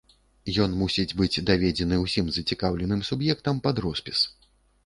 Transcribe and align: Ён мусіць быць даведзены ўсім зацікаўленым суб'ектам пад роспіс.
Ён 0.63 0.71
мусіць 0.79 1.13
быць 1.19 1.43
даведзены 1.49 1.99
ўсім 2.05 2.31
зацікаўленым 2.39 3.07
суб'ектам 3.11 3.55
пад 3.69 3.85
роспіс. 3.87 4.19